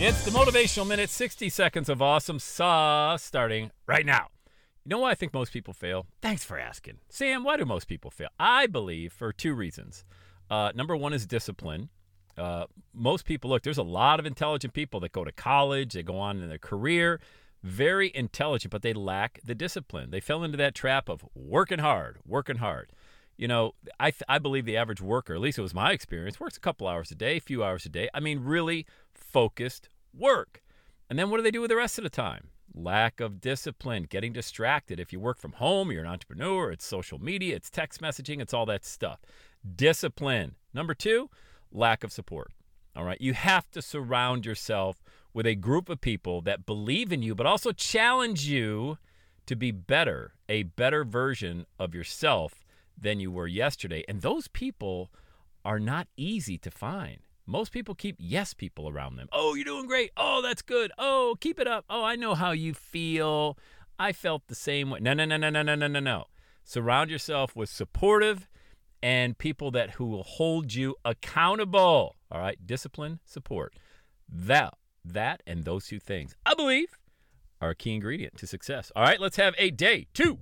[0.00, 4.26] It's the Motivational Minute, 60 seconds of awesome sauce starting right now.
[4.84, 6.06] You know why I think most people fail?
[6.20, 6.98] Thanks for asking.
[7.08, 8.28] Sam, why do most people fail?
[8.38, 10.04] I believe for two reasons.
[10.50, 11.90] Uh, number one is discipline.
[12.36, 16.02] Uh, most people, look, there's a lot of intelligent people that go to college, they
[16.02, 17.20] go on in their career,
[17.62, 20.10] very intelligent, but they lack the discipline.
[20.10, 22.90] They fell into that trap of working hard, working hard.
[23.36, 26.38] You know, I, th- I believe the average worker, at least it was my experience,
[26.38, 28.08] works a couple hours a day, a few hours a day.
[28.14, 30.62] I mean, really focused work.
[31.10, 32.48] And then what do they do with the rest of the time?
[32.74, 34.98] Lack of discipline, getting distracted.
[34.98, 38.54] If you work from home, you're an entrepreneur, it's social media, it's text messaging, it's
[38.54, 39.20] all that stuff.
[39.76, 40.54] Discipline.
[40.72, 41.30] Number two,
[41.70, 42.52] lack of support.
[42.96, 43.20] All right.
[43.20, 47.46] You have to surround yourself with a group of people that believe in you, but
[47.46, 48.98] also challenge you
[49.46, 52.63] to be better, a better version of yourself
[52.96, 54.04] than you were yesterday.
[54.08, 55.10] And those people
[55.64, 57.18] are not easy to find.
[57.46, 59.28] Most people keep yes people around them.
[59.32, 60.12] Oh, you're doing great.
[60.16, 60.92] Oh, that's good.
[60.96, 61.84] Oh, keep it up.
[61.90, 63.58] Oh, I know how you feel.
[63.98, 65.00] I felt the same way.
[65.00, 66.24] No, no, no, no, no, no, no, no, no.
[66.64, 68.48] Surround yourself with supportive
[69.02, 72.16] and people that who will hold you accountable.
[72.30, 73.74] All right, discipline, support.
[74.28, 76.98] That that and those two things, I believe,
[77.60, 78.90] are a key ingredient to success.
[78.96, 80.38] All right, let's have a day two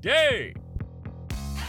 [0.00, 0.54] day.